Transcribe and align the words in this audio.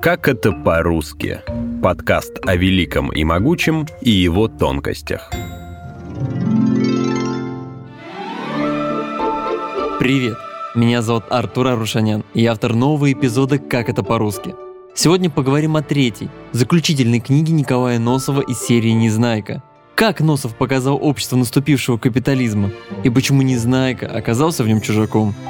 Как 0.00 0.28
это 0.28 0.52
по-русски? 0.52 1.40
Подкаст 1.82 2.38
о 2.46 2.54
великом 2.54 3.10
и 3.10 3.24
могучем 3.24 3.86
и 4.00 4.10
его 4.10 4.46
тонкостях. 4.46 5.30
Привет! 9.98 10.36
Меня 10.76 11.02
зовут 11.02 11.24
Артур 11.30 11.66
Арушанян, 11.68 12.24
и 12.32 12.42
я 12.42 12.52
автор 12.52 12.74
нового 12.74 13.12
эпизода 13.12 13.58
«Как 13.58 13.88
это 13.88 14.04
по-русски». 14.04 14.54
Сегодня 14.94 15.30
поговорим 15.30 15.76
о 15.76 15.82
третьей, 15.82 16.30
заключительной 16.52 17.20
книге 17.20 17.52
Николая 17.52 17.98
Носова 17.98 18.42
из 18.42 18.60
серии 18.60 18.90
«Незнайка». 18.90 19.62
Как 19.96 20.20
Носов 20.20 20.56
показал 20.56 20.96
общество 21.02 21.36
наступившего 21.36 21.98
капитализма, 21.98 22.70
и 23.02 23.10
почему 23.10 23.42
Незнайка 23.42 24.06
оказался 24.06 24.62
в 24.62 24.68
нем 24.68 24.80
чужаком– 24.80 25.34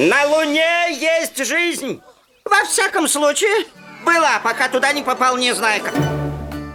на 0.00 0.24
Луне 0.28 0.98
есть 0.98 1.44
жизнь! 1.44 2.00
Во 2.50 2.66
всяком 2.66 3.06
случае, 3.06 3.66
была, 4.04 4.40
пока 4.42 4.68
туда 4.68 4.92
не 4.92 5.02
попал 5.04 5.36
Незнайка. 5.36 5.92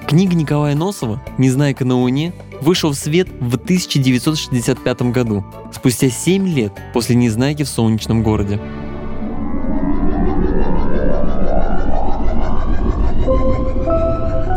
Книга 0.08 0.34
Николая 0.34 0.74
Носова 0.74 1.22
«Незнайка 1.38 1.84
на 1.84 1.98
Луне» 1.98 2.32
вышел 2.62 2.92
в 2.92 2.96
свет 2.96 3.28
в 3.42 3.56
1965 3.56 5.02
году, 5.12 5.44
спустя 5.74 6.10
7 6.10 6.48
лет 6.48 6.72
после 6.94 7.18
«Незнайки 7.18 7.64
в 7.64 7.68
солнечном 7.68 8.24
городе». 8.24 8.62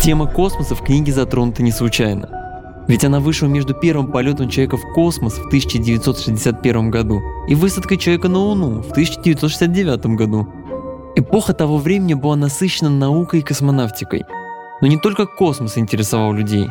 Тема 0.01 0.27
космоса 0.33 0.77
в 0.77 0.85
книге 0.85 1.13
затронута 1.13 1.65
не 1.65 1.73
случайно. 1.73 2.39
Ведь 2.87 3.05
она 3.05 3.19
вышла 3.19 3.47
между 3.47 3.75
первым 3.75 4.13
полетом 4.13 4.49
человека 4.49 4.77
в 4.77 4.95
космос 4.95 5.35
в 5.35 5.47
1961 5.49 6.91
году 6.91 7.21
и 7.49 7.55
высадкой 7.57 7.99
человека 7.99 8.29
на 8.29 8.39
Луну 8.39 8.83
в 8.83 8.93
1969 8.93 10.17
году. 10.17 10.49
Эпоха 11.19 11.53
того 11.53 11.79
времени 11.79 12.15
была 12.15 12.37
насыщена 12.37 12.91
наукой 12.91 13.41
и 13.41 13.43
космонавтикой. 13.43 14.25
Но 14.81 14.87
не 14.87 14.99
только 14.99 15.27
космос 15.27 15.77
интересовал 15.77 16.33
людей. 16.33 16.69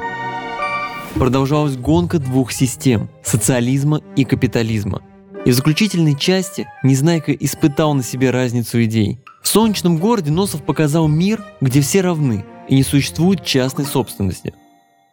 Продолжалась 1.15 1.75
гонка 1.75 2.17
двух 2.17 2.53
систем– 2.53 3.09
социализма 3.23 4.01
и 4.15 4.23
капитализма. 4.23 5.01
И 5.43 5.51
в 5.51 5.53
заключительной 5.53 6.15
части 6.15 6.65
Незнайка 6.81 7.33
испытал 7.33 7.93
на 7.93 8.03
себе 8.03 8.31
разницу 8.31 8.81
идей. 8.83 9.19
В 9.41 9.49
солнечном 9.49 9.97
городе 9.97 10.31
Носов 10.31 10.63
показал 10.63 11.09
мир, 11.09 11.43
где 11.59 11.81
все 11.81 11.99
равны 11.99 12.45
и 12.69 12.75
не 12.75 12.83
существует 12.83 13.43
частной 13.43 13.85
собственности– 13.85 14.53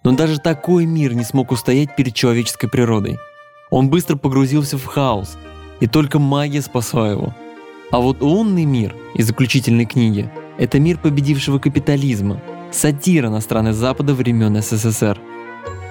но 0.04 0.12
даже 0.12 0.38
такой 0.38 0.84
мир 0.84 1.14
не 1.14 1.24
смог 1.24 1.50
устоять 1.50 1.96
перед 1.96 2.14
человеческой 2.14 2.68
природой. 2.68 3.18
Он 3.70 3.88
быстро 3.88 4.16
погрузился 4.16 4.76
в 4.76 4.84
хаос, 4.84 5.38
и 5.80 5.86
только 5.86 6.18
магия 6.18 6.60
спасла 6.60 7.10
его. 7.10 7.34
А 7.90 8.00
вот 8.00 8.22
лунный 8.22 8.64
мир 8.64 8.94
из 9.14 9.26
заключительной 9.26 9.86
книги– 9.86 10.30
это 10.58 10.80
мир 10.80 10.98
победившего 10.98 11.58
капитализма, 11.58 12.40
сатира 12.72 13.30
на 13.30 13.40
страны 13.40 13.72
Запада 13.72 14.14
времен 14.14 14.60
СССР. 14.60 15.18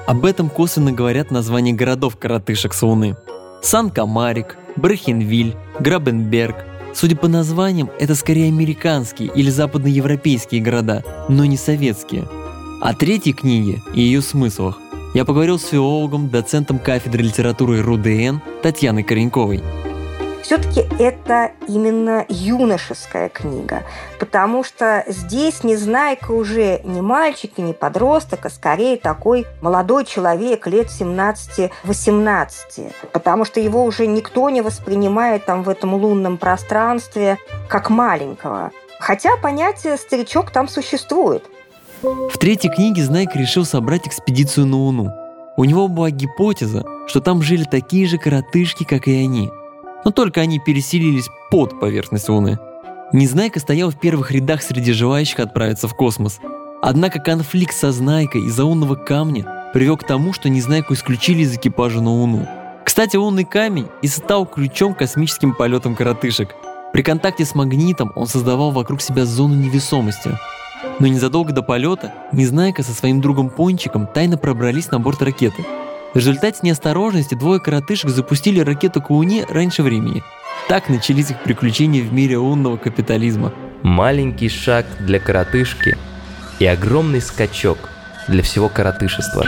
Об 0.07 0.25
этом 0.25 0.49
косвенно 0.49 0.91
говорят 0.91 1.31
названия 1.31 1.73
городов-коротышек 1.73 2.73
с 2.73 2.81
Луны. 2.81 3.15
Сан-Камарик, 3.61 4.57
Брехенвиль, 4.75 5.55
Грабенберг. 5.79 6.65
Судя 6.93 7.15
по 7.15 7.27
названиям, 7.27 7.89
это 7.99 8.15
скорее 8.15 8.49
американские 8.49 9.31
или 9.33 9.49
западноевропейские 9.49 10.61
города, 10.61 11.03
но 11.29 11.45
не 11.45 11.57
советские– 11.57 12.27
о 12.83 12.93
третьей 12.93 13.31
книге 13.31 13.81
и 13.93 14.01
ее 14.01 14.21
смыслах 14.21 14.77
я 15.13 15.23
поговорил 15.23 15.57
с 15.57 15.67
филологом, 15.67 16.27
доцентом 16.27 16.79
кафедры 16.79 17.23
литературы 17.23 17.81
РУДН 17.81 18.39
Татьяной 18.61 19.03
Кореньковой. 19.03 19.63
Все-таки 20.43 20.85
это 20.99 21.51
именно 21.69 22.25
юношеская 22.27 23.29
книга, 23.29 23.83
потому 24.19 24.65
что 24.65 25.05
здесь 25.07 25.63
Незнайка 25.63 26.31
уже 26.31 26.81
не 26.83 27.01
мальчик 27.01 27.53
и 27.55 27.61
не 27.61 27.71
подросток, 27.71 28.45
а 28.45 28.49
скорее 28.49 28.97
такой 28.97 29.45
молодой 29.61 30.03
человек 30.03 30.67
лет 30.67 30.87
17-18, 30.87 32.91
потому 33.13 33.45
что 33.45 33.61
его 33.61 33.85
уже 33.85 34.05
никто 34.05 34.49
не 34.49 34.61
воспринимает 34.61 35.45
там 35.45 35.63
в 35.63 35.69
этом 35.69 35.93
лунном 35.93 36.37
пространстве 36.37 37.37
как 37.69 37.89
маленького. 37.89 38.71
Хотя 38.99 39.37
понятие 39.37 39.95
«старичок» 39.95 40.51
там 40.51 40.67
существует. 40.67 41.45
В 42.01 42.37
третьей 42.37 42.69
книге 42.69 43.03
Знайка 43.03 43.39
решил 43.39 43.63
собрать 43.63 44.07
экспедицию 44.07 44.65
на 44.65 44.75
Луну. 44.75 45.09
У 45.55 45.63
него 45.63 45.87
была 45.87 46.09
гипотеза, 46.09 46.83
что 47.07 47.21
там 47.21 47.41
жили 47.41 47.63
такие 47.63 48.07
же 48.07 48.17
коротышки, 48.17 48.83
как 48.83 49.07
и 49.07 49.23
они. 49.23 49.49
Но 50.05 50.11
только 50.11 50.41
они 50.41 50.59
переселились 50.59 51.29
под 51.49 51.79
поверхность 51.79 52.29
Луны. 52.29 52.59
Незнайка 53.11 53.59
стоял 53.59 53.89
в 53.89 53.99
первых 53.99 54.31
рядах 54.31 54.61
среди 54.61 54.91
желающих 54.91 55.39
отправиться 55.39 55.87
в 55.87 55.95
космос. 55.95 56.39
Однако 56.81 57.19
конфликт 57.19 57.75
со 57.75 57.91
Знайкой 57.91 58.41
из-за 58.47 58.65
лунного 58.65 58.95
камня 58.95 59.69
привел 59.73 59.97
к 59.97 60.05
тому, 60.05 60.33
что 60.33 60.49
Незнайку 60.49 60.93
исключили 60.93 61.43
из 61.43 61.55
экипажа 61.55 62.01
на 62.01 62.11
Луну. 62.11 62.47
Кстати, 62.83 63.15
лунный 63.15 63.45
камень 63.45 63.87
и 64.01 64.07
стал 64.07 64.45
ключом 64.45 64.93
к 64.93 64.99
космическим 64.99 65.53
полетам 65.53 65.95
коротышек. 65.95 66.49
При 66.91 67.01
контакте 67.01 67.45
с 67.45 67.55
магнитом 67.55 68.11
он 68.15 68.27
создавал 68.27 68.71
вокруг 68.71 69.01
себя 69.01 69.25
зону 69.25 69.55
невесомости– 69.55 70.37
но 70.99 71.07
незадолго 71.07 71.51
до 71.51 71.63
полета 71.63 72.13
Незнайка 72.31 72.83
со 72.83 72.93
своим 72.93 73.21
другом 73.21 73.49
Пончиком 73.49 74.07
тайно 74.07 74.37
пробрались 74.37 74.91
на 74.91 74.99
борт 74.99 75.21
ракеты. 75.21 75.65
В 76.13 76.17
результате 76.17 76.59
неосторожности 76.61 77.33
двое 77.33 77.59
коротышек 77.59 78.11
запустили 78.11 78.59
ракету 78.59 79.01
к 79.01 79.09
Луне 79.09 79.45
раньше 79.49 79.81
времени. 79.81 80.23
Так 80.69 80.87
начались 80.87 81.31
их 81.31 81.41
приключения 81.41 82.03
в 82.03 82.13
мире 82.13 82.37
лунного 82.37 82.77
капитализма. 82.77 83.51
Маленький 83.81 84.47
шаг 84.47 84.85
для 84.99 85.19
коротышки 85.19 85.97
и 86.59 86.65
огромный 86.67 87.19
скачок 87.19 87.89
для 88.27 88.43
всего 88.43 88.69
коротышества. 88.69 89.43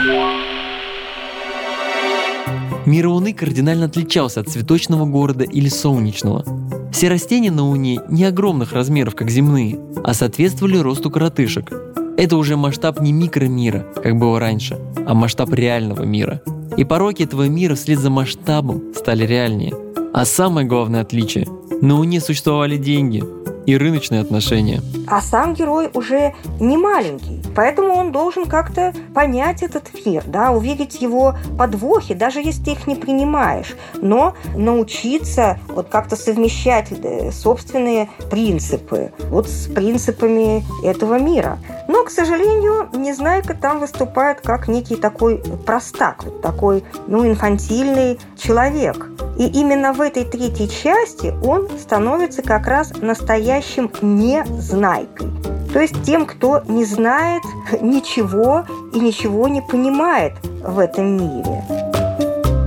Мир 2.84 3.06
Луны 3.08 3.32
кардинально 3.32 3.86
отличался 3.86 4.40
от 4.40 4.48
цветочного 4.48 5.06
города 5.06 5.44
или 5.44 5.68
солнечного. 5.68 6.44
Все 6.92 7.08
растения 7.08 7.52
на 7.52 7.62
Луне 7.62 8.00
не 8.08 8.24
огромных 8.24 8.72
размеров, 8.72 9.14
как 9.14 9.30
земные, 9.30 9.78
а 10.02 10.14
соответствовали 10.14 10.78
росту 10.78 11.10
коротышек. 11.10 11.70
Это 12.16 12.36
уже 12.36 12.56
масштаб 12.56 13.00
не 13.00 13.12
микромира, 13.12 13.86
как 14.02 14.16
было 14.18 14.40
раньше, 14.40 14.78
а 15.06 15.14
масштаб 15.14 15.52
реального 15.52 16.02
мира. 16.04 16.40
И 16.76 16.84
пороки 16.84 17.22
этого 17.22 17.48
мира 17.48 17.74
вслед 17.74 17.98
за 17.98 18.10
масштабом 18.10 18.82
стали 18.94 19.26
реальнее. 19.26 19.74
А 20.12 20.24
самое 20.24 20.66
главное 20.66 21.02
отличие– 21.02 21.46
на 21.82 21.96
Луне 21.96 22.20
существовали 22.20 22.78
деньги, 22.78 23.22
и 23.66 23.76
рыночные 23.76 24.20
отношения. 24.20 24.80
А 25.08 25.20
сам 25.20 25.54
герой 25.54 25.90
уже 25.92 26.34
не 26.60 26.76
маленький, 26.76 27.42
поэтому 27.54 27.94
он 27.94 28.12
должен 28.12 28.46
как-то 28.46 28.94
понять 29.14 29.62
этот 29.62 29.88
мир, 30.04 30.22
да, 30.26 30.52
увидеть 30.52 31.00
его 31.02 31.36
подвохи, 31.58 32.14
даже 32.14 32.40
если 32.40 32.64
ты 32.64 32.70
их 32.72 32.86
не 32.86 32.94
принимаешь, 32.94 33.76
но 34.00 34.34
научиться 34.54 35.58
вот 35.68 35.88
как-то 35.88 36.16
совмещать 36.16 36.88
э, 36.90 37.30
собственные 37.30 38.08
принципы 38.30 39.12
вот 39.30 39.48
с 39.48 39.66
принципами 39.66 40.64
этого 40.84 41.18
мира. 41.18 41.58
Но, 41.88 42.04
к 42.04 42.10
сожалению, 42.10 42.88
Незнайка 42.94 43.54
там 43.54 43.80
выступает 43.80 44.40
как 44.40 44.68
некий 44.68 44.96
такой 44.96 45.42
простак, 45.64 46.24
такой, 46.42 46.84
ну, 47.06 47.26
инфантильный 47.26 48.18
человек. 48.36 49.08
И 49.38 49.46
именно 49.46 49.92
в 49.92 50.00
этой 50.00 50.24
третьей 50.24 50.68
части 50.68 51.34
он 51.42 51.68
становится 51.78 52.42
как 52.42 52.66
раз 52.66 52.92
настоящим 53.00 53.90
незнайкой. 54.00 55.28
То 55.72 55.80
есть 55.80 56.02
тем, 56.04 56.26
кто 56.26 56.62
не 56.68 56.84
знает 56.84 57.42
ничего 57.80 58.64
и 58.94 58.98
ничего 58.98 59.48
не 59.48 59.60
понимает 59.60 60.34
в 60.62 60.78
этом 60.78 61.16
мире. 61.16 61.62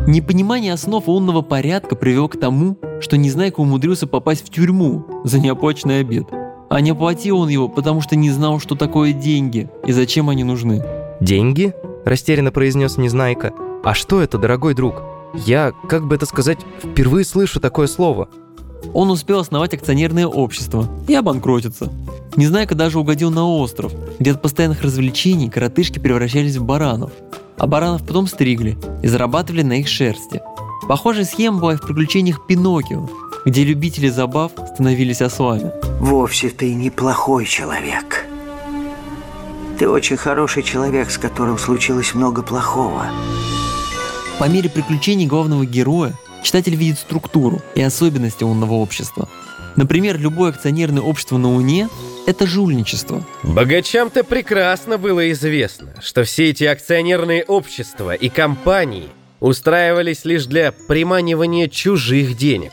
Непонимание 0.07 0.73
основ 0.73 1.07
лунного 1.07 1.41
порядка 1.41 1.95
привело 1.95 2.27
к 2.27 2.39
тому, 2.39 2.77
что 2.99 3.17
Незнайка 3.17 3.59
умудрился 3.59 4.07
попасть 4.07 4.45
в 4.45 4.49
тюрьму 4.49 5.05
за 5.23 5.39
неоплаченный 5.39 5.99
обед– 5.99 6.25
а 6.69 6.81
не 6.81 6.91
оплатил 6.91 7.39
он 7.39 7.49
его, 7.49 7.67
потому 7.67 7.99
что 7.99 8.15
не 8.15 8.29
знал, 8.29 8.59
что 8.59 8.75
такое 8.75 9.11
деньги 9.11 9.69
и 9.85 9.91
зачем 9.91 10.29
они 10.29 10.43
нужны. 10.43 10.83
«Деньги?»– 11.19 11.73
растерянно 12.05 12.51
произнес 12.51 12.97
Незнайка. 12.97 13.51
«А 13.83 13.93
что 13.93 14.21
это, 14.21 14.37
дорогой 14.37 14.75
друг? 14.75 15.01
Я, 15.33 15.71
как 15.87 16.07
бы 16.07 16.15
это 16.15 16.25
сказать, 16.25 16.59
впервые 16.83 17.25
слышу 17.25 17.59
такое 17.59 17.87
слово». 17.87 18.29
Он 18.93 19.11
успел 19.11 19.39
основать 19.39 19.73
акционерное 19.73 20.25
общество 20.25 20.87
и 21.07 21.13
обанкротиться. 21.13 21.91
Незнайка 22.35 22.75
даже 22.75 22.99
угодил 22.99 23.29
на 23.29 23.45
остров, 23.45 23.91
где 24.19 24.31
от 24.31 24.41
постоянных 24.41 24.81
развлечений 24.81 25.49
коротышки 25.49 25.99
превращались 25.99 26.55
в 26.55 26.63
баранов, 26.63 27.11
а 27.57 27.67
баранов 27.67 28.05
потом 28.05 28.27
стригли 28.27 28.77
и 29.03 29.07
зарабатывали 29.07 29.63
на 29.63 29.73
их 29.73 29.87
шерсти. 29.87 30.41
Похожая 30.87 31.25
схема 31.25 31.59
была 31.59 31.73
и 31.73 31.75
в 31.75 31.81
приключениях 31.81 32.47
Пиноккио, 32.47 33.09
где 33.45 33.63
любители 33.63 34.09
забав 34.09 34.53
становились 34.73 35.21
ослами. 35.21 35.71
Вовсе 35.99 36.49
ты 36.49 36.73
неплохой 36.73 37.45
человек. 37.45 38.25
Ты 39.77 39.89
очень 39.89 40.17
хороший 40.17 40.63
человек, 40.63 41.11
с 41.11 41.17
которым 41.17 41.57
случилось 41.57 42.13
много 42.13 42.41
плохого. 42.41 43.05
По 44.39 44.45
мере 44.45 44.69
приключений 44.69 45.25
главного 45.27 45.65
героя 45.65 46.15
читатель 46.43 46.73
видит 46.73 46.97
структуру 46.97 47.61
и 47.75 47.81
особенности 47.81 48.45
умного 48.45 48.75
общества. 48.75 49.27
Например, 49.75 50.17
любое 50.17 50.51
акционерное 50.51 51.01
общество 51.01 51.37
на 51.37 51.49
Луне– 51.49 51.89
это 52.25 52.47
жульничество. 52.47 53.25
Богачам-то 53.43 54.23
прекрасно 54.23 54.97
было 54.97 55.29
известно, 55.33 55.93
что 56.01 56.23
все 56.23 56.51
эти 56.51 56.63
акционерные 56.63 57.43
общества 57.43 58.13
и 58.13 58.29
компании 58.29 59.09
устраивались 59.41 60.23
лишь 60.23 60.45
для 60.45 60.71
приманивания 60.71 61.67
чужих 61.67 62.37
денег. 62.37 62.71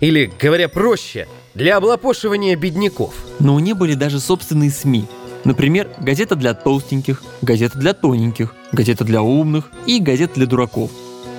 Или, 0.00 0.30
говоря 0.38 0.68
проще, 0.68 1.26
для 1.54 1.78
облапошивания 1.78 2.56
бедняков. 2.56 3.14
Но 3.38 3.54
у 3.54 3.58
них 3.58 3.78
были 3.78 3.94
даже 3.94 4.20
собственные 4.20 4.70
СМИ. 4.70 5.06
Например, 5.46 5.88
газета 6.00 6.34
для 6.34 6.54
толстеньких, 6.54 7.22
газета 7.40 7.78
для 7.78 7.94
тоненьких, 7.94 8.52
газета 8.72 9.04
для 9.04 9.22
умных 9.22 9.70
и 9.86 10.00
газета 10.00 10.34
для 10.34 10.46
дураков. 10.46 10.90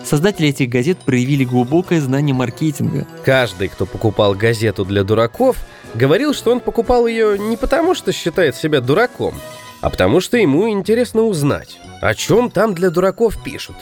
Создатели 0.06 0.48
этих 0.48 0.70
газет 0.70 0.98
проявили 1.00 1.44
глубокое 1.44 2.00
знание 2.00 2.34
маркетинга. 2.34 3.06
Каждый, 3.26 3.68
кто 3.68 3.86
покупал 3.86 4.34
газету 4.34 4.86
для 4.86 5.04
дураков, 5.04 5.58
говорил, 5.94 6.34
что 6.34 6.54
он 6.54 6.62
покупал 6.62 7.06
ее 7.06 7.38
не 7.38 7.58
потому, 7.58 7.94
что 7.96 8.14
считает 8.14 8.56
себя 8.56 8.80
дураком, 8.80 9.34
а 9.82 9.90
потому 9.90 10.22
что 10.22 10.38
ему 10.38 10.70
интересно 10.70 11.24
узнать, 11.24 11.78
о 12.00 12.16
чем 12.16 12.50
там 12.50 12.74
для 12.74 12.90
дураков 12.90 13.44
пишут. 13.44 13.76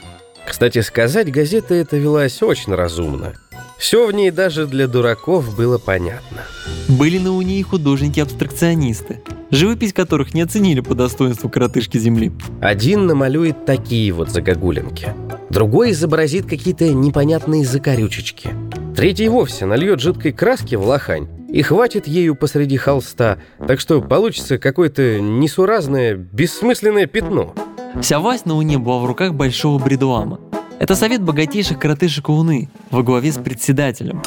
Кстати 0.47 0.81
сказать, 0.81 1.31
газета 1.31 1.75
эта 1.75 1.97
велась 1.97 2.41
очень 2.41 2.73
разумно. 2.73 3.35
Все 3.85 4.07
в 4.07 4.11
ней 4.11 4.31
даже 4.31 4.65
для 4.65 4.87
дураков 4.87 5.55
было 5.55 5.77
понятно. 5.77 6.41
Были 6.87 7.19
на 7.19 7.33
Уне 7.33 7.59
и 7.59 7.61
художники-абстракционисты, 7.61 9.21
живопись 9.51 9.93
которых 9.93 10.33
не 10.33 10.41
оценили 10.41 10.79
по 10.79 10.95
достоинству 10.95 11.51
коротышки 11.51 11.99
Земли. 11.99 12.31
Один 12.61 13.05
намалюет 13.05 13.63
такие 13.65 14.11
вот 14.11 14.31
загогулинки, 14.31 15.13
другой 15.51 15.91
изобразит 15.91 16.47
какие-то 16.47 16.91
непонятные 16.95 17.63
закорючечки, 17.63 18.49
третий 18.95 19.29
вовсе 19.29 19.67
нальет 19.67 19.99
жидкой 19.99 20.31
краски 20.31 20.73
в 20.73 20.83
лохань 20.83 21.27
и 21.47 21.61
хватит 21.61 22.07
ею 22.07 22.33
посреди 22.33 22.77
холста, 22.77 23.37
так 23.67 23.79
что 23.79 24.01
получится 24.01 24.57
какое-то 24.57 25.21
несуразное, 25.21 26.15
бессмысленное 26.15 27.05
пятно. 27.05 27.53
Вся 28.01 28.17
власть 28.17 28.47
на 28.47 28.55
Уне 28.55 28.79
была 28.79 28.97
в 28.97 29.05
руках 29.05 29.35
большого 29.35 29.77
бредуама. 29.77 30.39
Это 30.77 30.95
совет 30.95 31.21
богатейших 31.21 31.79
коротышек 31.79 32.27
Уны 32.29 32.69
во 32.91 33.01
главе 33.01 33.31
с 33.31 33.37
председателем. 33.37 34.21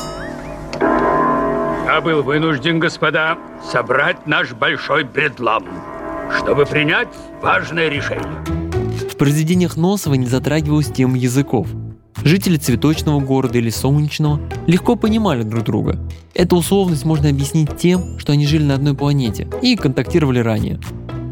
Я 0.81 2.00
был 2.00 2.23
вынужден, 2.23 2.79
господа, 2.79 3.39
собрать 3.71 4.27
наш 4.27 4.53
большой 4.53 5.05
бредлам, 5.05 5.65
чтобы 6.39 6.65
принять 6.65 7.09
важное 7.43 7.89
решение. 7.89 8.45
В 9.11 9.17
произведениях 9.17 9.77
Носова 9.77 10.15
не 10.15 10.27
затрагивалась 10.27 10.87
тема 10.87 11.19
языков. 11.19 11.69
Жители 12.25 12.56
цветочного 12.56 13.21
города 13.21 13.59
или 13.59 13.71
солнечного 13.71 14.41
легко 14.67 14.97
понимали 14.97 15.43
друг 15.43 15.65
друга. 15.65 15.99
Эту 16.35 16.56
условность 16.56 17.05
можно 17.05 17.29
объяснить 17.29 17.77
тем, 17.77 18.19
что 18.19 18.33
они 18.33 18.47
жили 18.47 18.65
на 18.65 18.75
одной 18.75 18.94
планете 18.94 19.49
и 19.62 19.77
контактировали 19.77 20.41
ранее. 20.41 20.81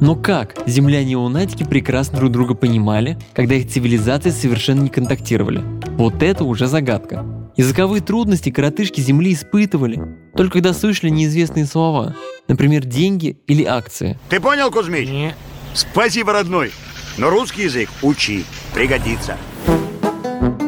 Но 0.00 0.14
как 0.14 0.56
земляне 0.66 1.12
и 1.12 1.16
лунатики 1.16 1.64
прекрасно 1.64 2.18
друг 2.18 2.32
друга 2.32 2.54
понимали, 2.54 3.18
когда 3.32 3.54
их 3.54 3.68
цивилизации 3.68 4.30
совершенно 4.30 4.82
не 4.82 4.90
контактировали? 4.90 5.62
Вот 5.96 6.22
это 6.22 6.44
уже 6.44 6.66
загадка. 6.66 7.24
Языковые 7.56 8.02
трудности 8.02 8.50
коротышки 8.50 9.00
Земли 9.00 9.32
испытывали, 9.32 10.02
только 10.36 10.54
когда 10.54 10.74
слышали 10.74 11.08
неизвестные 11.08 11.64
слова, 11.64 12.14
например, 12.48 12.84
деньги 12.84 13.38
или 13.46 13.64
акции. 13.64 14.18
Ты 14.28 14.40
понял, 14.40 14.70
Кузьмич? 14.70 15.08
Нет. 15.08 15.34
Спасибо, 15.72 16.34
родной. 16.34 16.72
Но 17.16 17.30
русский 17.30 17.62
язык 17.62 17.88
учи, 18.02 18.44
пригодится. 18.74 19.38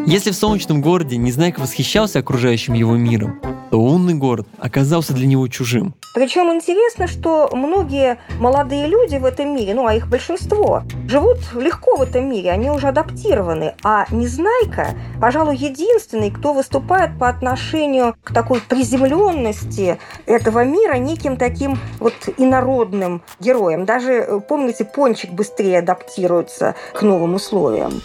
Если 0.07 0.31
в 0.31 0.35
солнечном 0.37 0.81
городе 0.81 1.19
Незнайка 1.19 1.61
восхищался 1.61 2.21
окружающим 2.21 2.73
его 2.73 2.97
миром, 2.97 3.39
то 3.71 3.79
лунный 3.79 4.15
город 4.15 4.49
оказался 4.59 5.13
для 5.13 5.27
него 5.27 5.47
чужим. 5.49 5.95
Причем 6.15 6.53
интересно, 6.53 7.07
что 7.07 7.51
многие 7.53 8.19
молодые 8.39 8.87
люди 8.87 9.17
в 9.17 9.25
этом 9.25 9.55
мире, 9.55 9.75
ну 9.75 9.87
а 9.87 9.95
их 9.95 10.09
большинство, 10.09 10.83
живут 11.07 11.39
легко 11.55 11.97
в 11.97 12.03
этом 12.03 12.29
мире, 12.29 12.51
они 12.51 12.71
уже 12.71 12.89
адаптированы. 12.89 13.75
А 13.85 14.07
Незнайка, 14.11 14.95
пожалуй, 15.21 15.57
единственный, 15.57 16.31
кто 16.31 16.53
выступает 16.53 17.19
по 17.19 17.29
отношению 17.29 18.17
к 18.25 18.33
такой 18.33 18.61
приземленности 18.61 19.99
этого 20.27 20.65
мира 20.65 20.95
неким 20.95 21.37
таким 21.37 21.79
вот 22.01 22.15
инородным 22.37 23.23
героем. 23.41 23.85
Даже, 23.85 24.43
помните, 24.49 24.85
Пончик 24.85 25.31
быстрее 25.31 25.81
адаптируется 25.81 26.75
к 26.95 27.03
новым 27.03 27.35
условиям. 27.35 28.01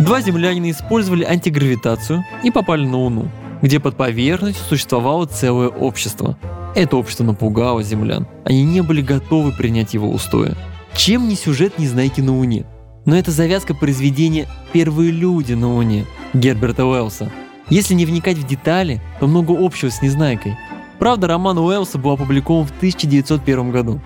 Два 0.00 0.20
землянина 0.20 0.70
использовали 0.70 1.24
антигравитацию 1.24 2.24
и 2.42 2.50
попали 2.50 2.84
на 2.84 2.96
Луну 2.96 3.28
где 3.64 3.80
под 3.80 3.96
поверхностью 3.96 4.62
существовало 4.66 5.24
целое 5.24 5.68
общество. 5.68 6.36
Это 6.74 6.96
общество 6.96 7.24
напугало 7.24 7.82
землян. 7.82 8.26
Они 8.44 8.64
не 8.64 8.82
были 8.82 9.00
готовы 9.00 9.52
принять 9.52 9.94
его 9.94 10.10
устои. 10.10 10.54
Чем 10.96 11.28
не 11.28 11.36
сюжет 11.36 11.78
Незнайки 11.78 12.20
на 12.20 12.36
Луне? 12.36 12.66
Но 13.04 13.16
это 13.16 13.30
завязка 13.30 13.74
произведения 13.74 14.48
«Первые 14.72 15.10
люди 15.10 15.52
на 15.52 15.72
Луне» 15.74 16.06
Герберта 16.32 16.84
Уэллса. 16.84 17.30
Если 17.70 17.94
не 17.94 18.06
вникать 18.06 18.38
в 18.38 18.46
детали, 18.46 19.00
то 19.20 19.26
много 19.26 19.54
общего 19.58 19.90
с 19.90 20.02
Незнайкой. 20.02 20.56
Правда, 20.98 21.28
роман 21.28 21.58
Уэллса 21.58 21.98
был 21.98 22.12
опубликован 22.12 22.66
в 22.66 22.76
1901 22.76 23.70
году. 23.70 24.00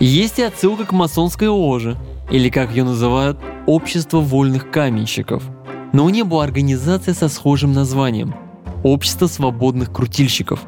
Есть 0.00 0.38
и 0.38 0.42
отсылка 0.42 0.84
к 0.84 0.92
масонской 0.92 1.48
ложе, 1.48 1.96
или 2.30 2.48
как 2.48 2.70
ее 2.70 2.84
называют, 2.84 3.38
«Общество 3.66 4.20
вольных 4.20 4.70
каменщиков». 4.70 5.42
На 5.92 6.02
Луне 6.02 6.24
была 6.24 6.44
организация 6.44 7.14
со 7.14 7.28
схожим 7.28 7.72
названием– 7.72 8.34
Общество 8.84 9.28
свободных 9.28 9.90
крутильщиков. 9.90 10.60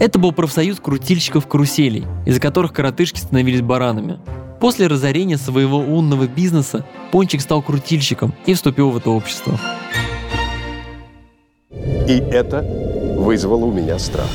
Это 0.00 0.18
был 0.18 0.32
профсоюз 0.32 0.80
крутильщиков 0.80 1.46
каруселей, 1.46 2.06
из-за 2.24 2.40
которых 2.40 2.72
коротышки 2.72 3.18
становились 3.18 3.60
баранами. 3.60 4.18
После 4.58 4.86
разорения 4.86 5.36
своего 5.36 5.76
лунного 5.76 6.26
бизнеса 6.26 6.86
Пончик 7.12 7.42
стал 7.42 7.60
крутильщиком 7.60 8.34
и 8.46 8.54
вступил 8.54 8.88
в 8.90 8.96
это 8.96 9.10
общество. 9.10 9.60
И 11.70 12.22
это 12.32 12.62
вызвало 13.18 13.66
у 13.66 13.72
меня 13.72 13.98
страх. 13.98 14.28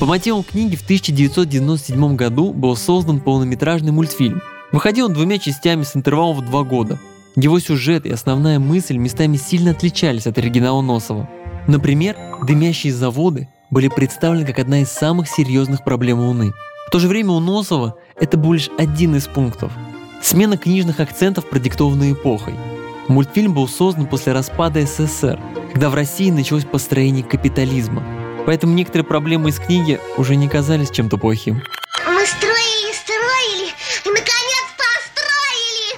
По 0.00 0.06
мотивам 0.06 0.44
книги 0.44 0.76
в 0.76 0.82
1997 0.82 2.16
году 2.16 2.54
был 2.54 2.74
создан 2.74 3.20
полнометражный 3.20 3.92
мультфильм. 3.92 4.40
Выходил 4.72 5.06
он 5.06 5.12
двумя 5.12 5.38
частями 5.38 5.82
с 5.82 5.94
интервалом 5.94 6.38
в 6.38 6.46
два 6.46 6.62
года. 6.62 6.98
Его 7.36 7.60
сюжет 7.60 8.06
и 8.06 8.10
основная 8.10 8.58
мысль 8.58 8.96
местами 8.96 9.36
сильно 9.36 9.72
отличались 9.72 10.26
от 10.26 10.38
оригинала 10.38 10.80
Носова– 10.80 11.28
Например, 11.68 12.16
дымящие 12.42 12.92
заводы 12.92 13.48
были 13.72 13.88
представлены 13.88 14.46
как 14.46 14.60
одна 14.60 14.82
из 14.82 14.92
самых 14.92 15.26
серьезных 15.26 15.82
проблем 15.82 16.20
Луны. 16.20 16.52
В 16.86 16.90
то 16.90 17.00
же 17.00 17.08
время 17.08 17.30
у 17.30 17.40
Носова 17.40 17.96
это 18.20 18.36
был 18.36 18.52
лишь 18.52 18.68
один 18.76 19.16
из 19.16 19.26
пунктов. 19.26 19.72
Смена 20.20 20.58
книжных 20.58 21.00
акцентов, 21.00 21.48
продиктованная 21.48 22.12
эпохой. 22.12 22.54
Мультфильм 23.08 23.54
был 23.54 23.66
создан 23.66 24.06
после 24.06 24.34
распада 24.34 24.84
СССР, 24.86 25.40
когда 25.72 25.88
в 25.88 25.94
России 25.94 26.30
началось 26.30 26.66
построение 26.66 27.24
капитализма. 27.24 28.04
Поэтому 28.44 28.74
некоторые 28.74 29.06
проблемы 29.06 29.48
из 29.48 29.58
книги 29.58 29.98
уже 30.18 30.36
не 30.36 30.48
казались 30.48 30.90
чем-то 30.90 31.16
плохим. 31.16 31.62
Мы 32.06 32.26
строили, 32.26 32.92
строили, 32.92 33.70
и 34.04 34.10
наконец 34.10 34.66
построили! 34.76 35.96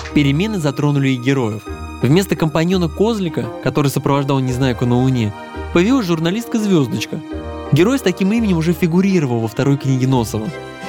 Ура! 0.00 0.12
Перемены 0.14 0.58
затронули 0.58 1.08
и 1.08 1.16
героев– 1.16 1.62
Вместо 2.04 2.36
компаньона 2.36 2.90
Козлика, 2.90 3.46
который 3.62 3.90
сопровождал 3.90 4.38
Незнайку 4.38 4.84
на 4.84 4.96
Луне, 4.96 5.32
появилась 5.72 6.04
журналистка 6.04 6.58
Звездочка. 6.58 7.18
Герой 7.72 7.98
с 7.98 8.02
таким 8.02 8.30
именем 8.30 8.58
уже 8.58 8.74
фигурировал 8.74 9.40
во 9.40 9.48
второй 9.48 9.78
книге 9.78 10.06
Носова. 10.06 10.46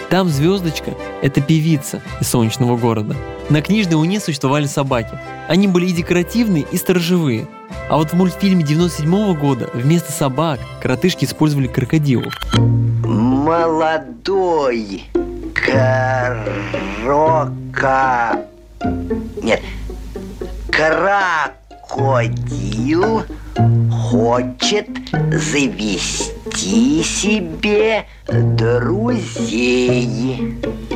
Там 0.10 0.28
Звездочка– 0.28 0.92
это 1.22 1.40
певица 1.40 2.02
из 2.20 2.28
солнечного 2.28 2.76
города. 2.76 3.16
На 3.50 3.62
книжной 3.62 3.96
Луне 3.96 4.20
существовали 4.20 4.66
собаки. 4.66 5.18
Они 5.48 5.70
были 5.70 5.86
и 5.86 5.94
декоративные, 5.94 6.66
и 6.70 6.76
сторожевые. 6.76 7.48
А 7.90 7.96
вот 7.96 8.10
в 8.10 8.14
мультфильме 8.14 8.66
97 8.66 9.10
-го 9.10 9.40
года 9.40 9.70
вместо 9.74 10.12
собак 10.12 10.60
коротышки 10.82 11.24
использовали 11.24 11.68
крокодилов. 11.68 12.34
Молодой 13.06 15.06
крока... 17.06 18.42
Нет, 19.42 19.62
крокодил 21.88 23.24
хочет 23.92 24.90
завести 25.32 27.04
себе 27.04 28.06
друзей. 28.28 29.00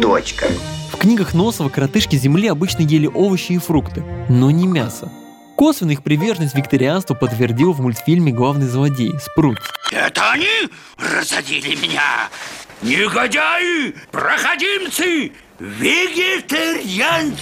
Точка. 0.02 0.48
В 0.92 0.98
книгах 0.98 1.34
Носова 1.34 1.70
коротышки 1.70 2.18
земли 2.18 2.50
обычно 2.50 2.82
ели 2.82 3.08
овощи 3.08 3.54
и 3.54 3.58
фрукты, 3.58 4.04
но 4.28 4.52
не 4.52 4.68
мясо. 4.68 5.10
Косвенно 5.56 5.92
их 5.92 6.04
приверженность 6.04 6.56
викторианству 6.56 7.16
подтвердил 7.16 7.72
в 7.74 7.80
мультфильме 7.82 8.32
главный 8.32 8.68
злодей 8.68 9.14
Спрут. 9.20 9.60
Это 9.92 10.32
они 10.32 10.70
рассадили 10.98 11.76
меня? 11.76 12.30
Негодяи! 12.82 13.94
Проходимцы! 14.12 15.32
Вегетарианцы! 15.60 17.40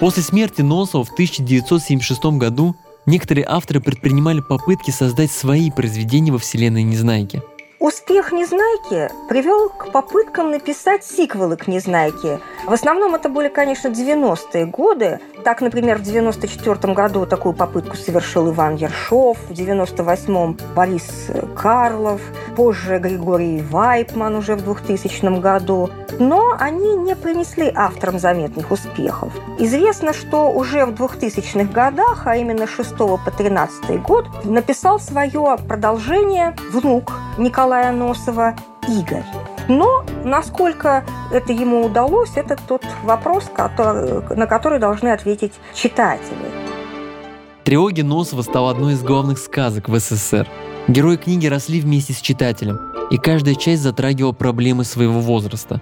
После 0.00 0.24
смерти 0.24 0.62
Носова 0.62 1.04
в 1.04 1.12
1976 1.12 2.24
году 2.36 2.74
некоторые 3.06 3.46
авторы 3.48 3.80
предпринимали 3.80 4.40
попытки 4.40 4.90
создать 4.90 5.30
свои 5.30 5.70
произведения 5.70 6.32
во 6.32 6.38
вселенной 6.38 6.82
Незнайки. 6.82 7.42
Успех 7.80 8.30
«Незнайки» 8.30 9.10
привел 9.28 9.68
к 9.68 9.90
попыткам 9.90 10.52
написать 10.52 11.04
сиквелы 11.04 11.56
к 11.56 11.66
«Незнайке». 11.66 12.40
В 12.66 12.72
основном 12.72 13.14
это 13.16 13.28
были, 13.28 13.48
конечно, 13.48 13.88
90-е 13.88 14.66
годы. 14.66 15.18
Так, 15.42 15.60
например, 15.60 15.98
в 15.98 16.02
94 16.02 16.94
году 16.94 17.26
такую 17.26 17.52
попытку 17.52 17.96
совершил 17.96 18.50
Иван 18.50 18.76
Ершов, 18.76 19.38
в 19.48 19.50
98-м 19.50 20.56
Борис 20.74 21.30
Карлов, 21.56 22.20
позже 22.56 22.98
Григорий 22.98 23.60
Вайпман 23.60 24.36
уже 24.36 24.54
в 24.54 24.62
2000 24.62 25.40
году. 25.40 25.90
Но 26.20 26.54
они 26.58 26.96
не 26.96 27.16
принесли 27.16 27.72
авторам 27.74 28.20
заметных 28.20 28.70
успехов. 28.70 29.32
Известно, 29.58 30.12
что 30.12 30.48
уже 30.48 30.86
в 30.86 30.90
2000-х 30.90 31.72
годах, 31.72 32.22
а 32.26 32.36
именно 32.36 32.68
6 32.68 32.96
по 32.96 33.30
13 33.36 34.00
год, 34.00 34.26
написал 34.44 35.00
свое 35.00 35.58
продолжение 35.68 36.54
внук 36.70 37.12
Николая 37.38 37.92
Носова 37.92 38.54
Игорь. 38.88 39.24
Но 39.68 40.04
насколько 40.24 41.04
это 41.32 41.52
ему 41.52 41.84
удалось, 41.84 42.32
это 42.36 42.56
тот 42.68 42.84
вопрос, 43.02 43.50
на 43.56 44.46
который 44.46 44.78
должны 44.78 45.08
ответить 45.08 45.52
читатели. 45.74 46.36
Трилогия 47.64 48.04
Носова 48.04 48.42
стала 48.42 48.72
одной 48.72 48.92
из 48.92 49.02
главных 49.02 49.38
сказок 49.38 49.88
в 49.88 49.98
СССР. 49.98 50.46
Герои 50.86 51.16
книги 51.16 51.46
росли 51.46 51.80
вместе 51.80 52.12
с 52.12 52.20
читателем, 52.20 52.78
и 53.10 53.16
каждая 53.16 53.54
часть 53.54 53.82
затрагивала 53.82 54.32
проблемы 54.32 54.84
своего 54.84 55.20
возраста. 55.20 55.80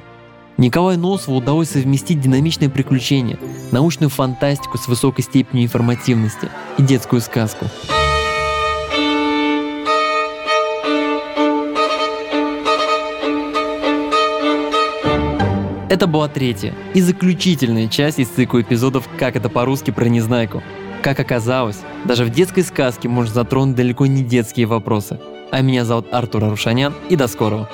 Николаю 0.59 0.99
Носову 0.99 1.39
удалось 1.39 1.71
совместить 1.71 2.21
динамичное 2.21 2.69
приключение, 2.69 3.39
научную 3.73 4.11
фантастику 4.11 4.79
с 4.79 4.87
высокой 4.87 5.23
степенью 5.23 5.65
информативности 5.65 6.51
и 6.79 6.83
детскую 6.83 7.21
сказку. 7.21 7.67
Это 15.93 16.07
была 16.07 16.27
третья 16.27 16.73
и 16.95 17.03
заключительная 17.03 17.87
часть 17.87 18.19
из 18.19 18.29
цикла 18.29 18.63
эпизодов 18.63 19.07
«Как 19.19 19.37
это 19.37 19.51
по-русски 19.51 19.91
про 19.91 20.07
Незнайку». 20.07 20.63
Как 21.03 21.21
оказалось, 21.21 21.81
даже 22.07 22.25
в 22.25 22.31
детской 22.31 22.63
сказке 22.63 23.11
можно 23.11 23.35
затронуть 23.35 23.77
далеко 23.77 24.07
не 24.07 24.25
детские 24.25 24.65
вопросы. 24.65 25.21
А 25.51 25.61
меня 25.61 25.85
зовут 25.85 26.07
Артур 26.11 26.45
Арушанян 26.45 26.95
и 27.11 27.17
до 27.17 27.29
скорого. 27.29 27.69